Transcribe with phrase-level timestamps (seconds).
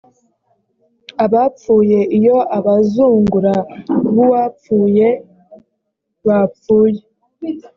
[1.25, 3.55] abapfuye iyo abazungura
[4.13, 5.07] b uwapfuye
[6.27, 7.01] bapfuye